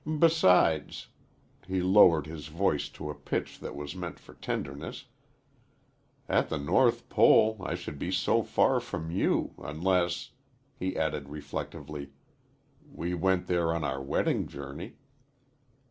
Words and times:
Besides" 0.17 1.09
he 1.67 1.79
lowered 1.83 2.25
his 2.25 2.47
voice 2.47 2.89
to 2.89 3.11
a 3.11 3.13
pitch 3.13 3.59
that 3.59 3.75
was 3.75 3.95
meant 3.95 4.17
for 4.19 4.33
tenderness 4.33 5.05
"at 6.27 6.49
the 6.49 6.57
North 6.57 7.07
Pole 7.07 7.55
I 7.63 7.75
should 7.75 7.99
be 7.99 8.11
so 8.11 8.41
far 8.41 8.79
from 8.79 9.11
you 9.11 9.53
unless," 9.59 10.31
he 10.75 10.97
added, 10.97 11.29
reflectively, 11.29 12.13
"we 12.91 13.13
went 13.13 13.45
there 13.45 13.71
on 13.75 13.83
our 13.83 14.01
wedding 14.01 14.47
journey." 14.47 14.95